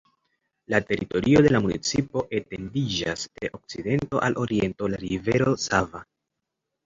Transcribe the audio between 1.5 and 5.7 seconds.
la municipo etendiĝas de okcidento al oriento la rivero